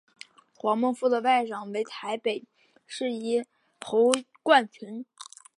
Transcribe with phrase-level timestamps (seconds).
[0.55, 2.43] 黄孟复的外甥为台北
[2.87, 3.45] 市议员
[3.81, 5.05] 侯冠群。